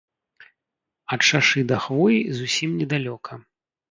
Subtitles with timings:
[1.15, 3.31] Ад шашы да хвоі зусім недалёка.